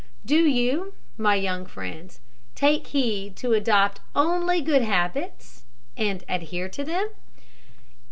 [0.25, 2.21] Do you, my young friends,
[2.55, 7.09] take heed to adopt only good habits, and adhere to them.